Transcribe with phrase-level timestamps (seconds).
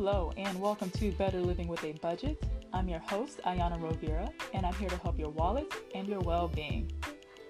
[0.00, 2.40] Hello, and welcome to Better Living with a Budget.
[2.72, 6.46] I'm your host, Ayana Rovira, and I'm here to help your wallet and your well
[6.46, 6.92] being.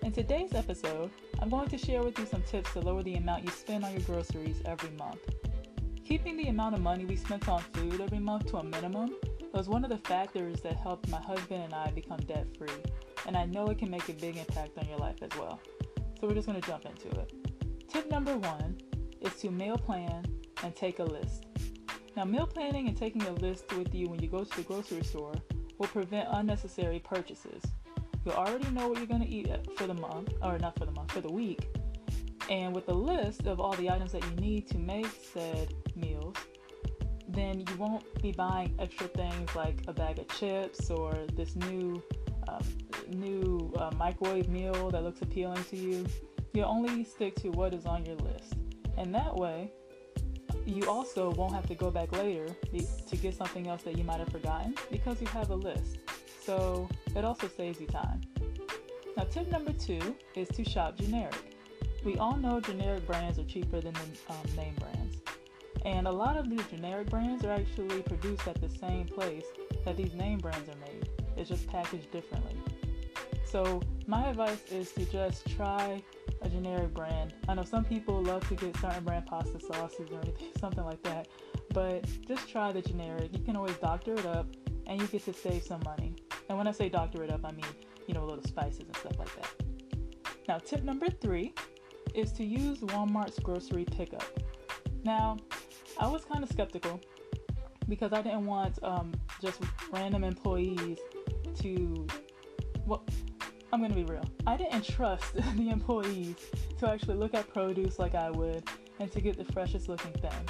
[0.00, 3.44] In today's episode, I'm going to share with you some tips to lower the amount
[3.44, 5.20] you spend on your groceries every month.
[6.06, 9.14] Keeping the amount of money we spent on food every month to a minimum
[9.52, 12.72] was one of the factors that helped my husband and I become debt free,
[13.26, 15.60] and I know it can make a big impact on your life as well.
[16.18, 17.30] So we're just going to jump into it.
[17.90, 18.78] Tip number one
[19.20, 20.24] is to meal plan
[20.62, 21.44] and take a list.
[22.18, 25.04] Now, meal planning and taking a list with you when you go to the grocery
[25.04, 25.34] store
[25.78, 27.62] will prevent unnecessary purchases.
[28.24, 30.90] You'll already know what you're going to eat for the month, or not for the
[30.90, 31.68] month, for the week.
[32.50, 36.34] And with a list of all the items that you need to make said meals,
[37.28, 42.02] then you won't be buying extra things like a bag of chips or this new
[42.48, 42.64] um,
[43.10, 46.04] new uh, microwave meal that looks appealing to you.
[46.52, 48.54] You'll only stick to what is on your list,
[48.96, 49.70] and that way,
[50.68, 52.46] you also won't have to go back later
[53.08, 55.98] to get something else that you might have forgotten because you have a list.
[56.44, 58.20] So it also saves you time.
[59.16, 61.34] Now, tip number two is to shop generic.
[62.04, 65.16] We all know generic brands are cheaper than the um, name brands.
[65.84, 69.46] And a lot of these generic brands are actually produced at the same place
[69.84, 71.08] that these name brands are made.
[71.36, 72.56] It's just packaged differently.
[73.44, 76.02] So, my advice is to just try
[76.42, 77.34] a generic brand.
[77.48, 81.02] I know some people love to get certain brand pasta sauces or anything, something like
[81.02, 81.28] that,
[81.72, 83.30] but just try the generic.
[83.32, 84.46] You can always doctor it up
[84.86, 86.14] and you get to save some money.
[86.48, 87.66] And when I say doctor it up, I mean,
[88.06, 89.50] you know, a little spices and stuff like that.
[90.48, 91.52] Now, tip number three
[92.14, 94.24] is to use Walmart's grocery pickup.
[95.04, 95.36] Now,
[95.98, 97.00] I was kind of skeptical
[97.88, 100.98] because I didn't want um, just random employees
[101.60, 102.06] to.
[102.86, 103.04] Well,
[103.72, 104.24] I'm gonna be real.
[104.46, 106.36] I didn't trust the employees
[106.78, 108.64] to actually look at produce like I would
[108.98, 110.48] and to get the freshest looking thing.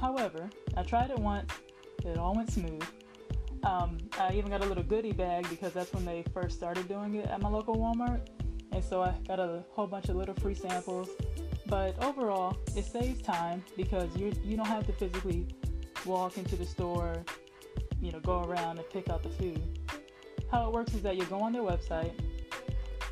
[0.00, 1.52] However, I tried it once,
[2.04, 2.84] it all went smooth.
[3.64, 7.16] Um, I even got a little goodie bag because that's when they first started doing
[7.16, 8.28] it at my local Walmart.
[8.72, 11.08] And so I got a whole bunch of little free samples.
[11.66, 15.48] But overall, it saves time because you you don't have to physically
[16.04, 17.24] walk into the store,
[18.00, 19.60] you know, go around and pick out the food.
[20.50, 22.12] How it works is that you go on their website,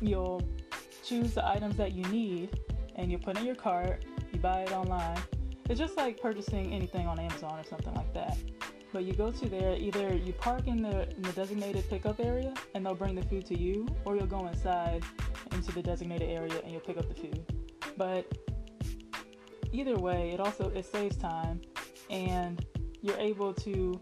[0.01, 0.41] you'll
[1.03, 2.59] choose the items that you need,
[2.95, 4.05] and you put in your cart.
[4.33, 5.17] You buy it online.
[5.69, 8.37] It's just like purchasing anything on Amazon or something like that.
[8.93, 12.53] But you go to there, either you park in the, in the designated pickup area
[12.73, 15.03] and they'll bring the food to you, or you'll go inside
[15.51, 17.45] into the designated area and you'll pick up the food.
[17.97, 18.31] But
[19.73, 21.59] either way, it also it saves time
[22.09, 22.65] and
[23.01, 23.99] you're able to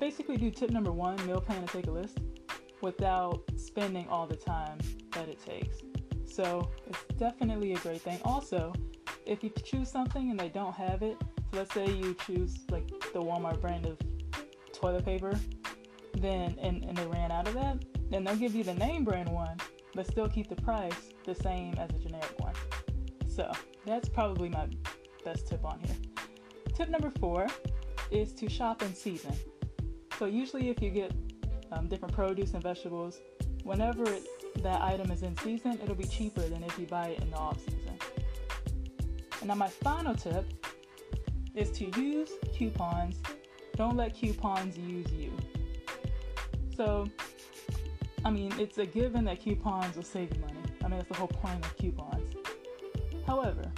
[0.00, 2.18] basically do tip number one, meal plan and take a list,
[2.82, 4.78] without spending all the time
[5.12, 5.78] that it takes.
[6.26, 8.20] So it's definitely a great thing.
[8.24, 8.72] Also,
[9.26, 11.16] if you choose something and they don't have it,
[11.50, 13.98] so let's say you choose like the Walmart brand of
[14.72, 15.38] toilet paper,
[16.18, 17.78] then and, and they ran out of that,
[18.10, 19.56] then they'll give you the name brand one,
[19.94, 22.54] but still keep the price the same as the generic one.
[23.28, 23.50] So
[23.86, 24.66] that's probably my
[25.24, 25.96] best tip on here.
[26.74, 27.46] Tip number four
[28.10, 29.34] is to shop in season.
[30.18, 31.12] So usually if you get
[31.72, 33.20] um, different produce and vegetables,
[33.64, 34.22] whenever it,
[34.62, 37.36] that item is in season, it'll be cheaper than if you buy it in the
[37.36, 37.98] off season.
[39.40, 40.44] And now my final tip
[41.54, 43.16] is to use coupons.
[43.76, 45.32] Don't let coupons use you.
[46.76, 47.08] So,
[48.24, 50.54] I mean, it's a given that coupons will save you money.
[50.84, 52.34] I mean, that's the whole point of coupons.
[53.26, 53.70] However,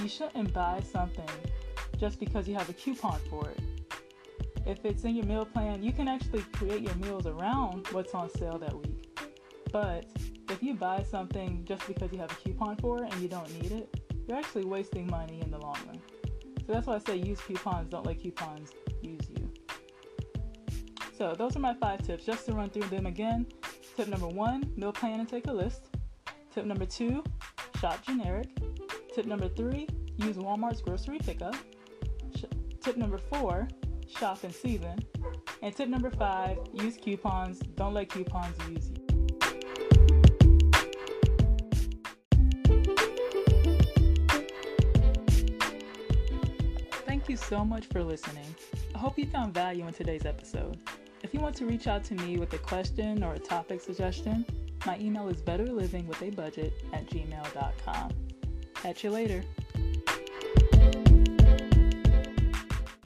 [0.00, 1.28] you shouldn't buy something
[1.98, 3.79] just because you have a coupon for it.
[4.70, 8.30] If it's in your meal plan, you can actually create your meals around what's on
[8.30, 9.20] sale that week.
[9.72, 10.06] But
[10.48, 13.52] if you buy something just because you have a coupon for it and you don't
[13.60, 16.00] need it, you're actually wasting money in the long run.
[16.64, 18.70] So that's why I say use coupons, don't let coupons
[19.02, 19.50] use you.
[21.18, 22.24] So those are my five tips.
[22.24, 23.46] Just to run through them again.
[23.96, 25.88] Tip number one, meal plan and take a list.
[26.54, 27.24] Tip number two,
[27.80, 28.46] shop generic.
[29.16, 31.56] Tip number three, use Walmart's grocery pickup.
[32.36, 32.44] Sh-
[32.80, 33.66] tip number four,
[34.10, 34.98] shop in season.
[35.62, 37.58] And tip number five, use coupons.
[37.76, 38.96] Don't let coupons use you.
[47.06, 48.54] Thank you so much for listening.
[48.94, 50.78] I hope you found value in today's episode.
[51.22, 54.44] If you want to reach out to me with a question or a topic suggestion,
[54.86, 58.10] my email is betterlivingwithabudget at gmail.com.
[58.74, 59.44] Catch you later.